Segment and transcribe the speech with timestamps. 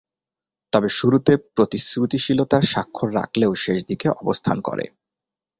[0.73, 4.85] তবে, শুরুতে প্রতিশ্রুতিশীলতার স্বাক্ষর রাখলেও শেষদিকে অবস্থান করে।